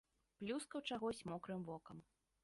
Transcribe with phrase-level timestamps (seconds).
[0.37, 1.97] Плюскаў чагось мокрым вокам.